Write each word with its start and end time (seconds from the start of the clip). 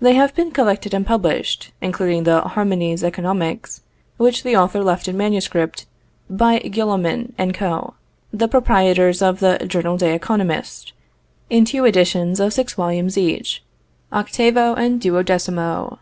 They 0.00 0.14
have 0.14 0.36
been 0.36 0.52
collected 0.52 0.94
and 0.94 1.04
published 1.04 1.72
(including 1.80 2.22
the 2.22 2.42
Harmonies 2.42 3.02
Economiques, 3.02 3.80
which 4.16 4.44
the 4.44 4.54
author 4.54 4.84
left 4.84 5.08
in 5.08 5.16
manuscript) 5.16 5.84
by 6.30 6.60
Guillaumin 6.60 7.32
& 7.50 7.54
Co., 7.54 7.94
the 8.32 8.46
proprietors 8.46 9.20
of 9.20 9.40
the 9.40 9.58
Journal 9.66 9.96
des 9.96 10.14
Economistes, 10.16 10.92
in 11.50 11.64
two 11.64 11.84
editions 11.84 12.38
of 12.38 12.52
six 12.52 12.74
volumes 12.74 13.18
each, 13.18 13.64
8vo. 14.12 14.78
and 14.78 15.00
12mo. 15.02 15.98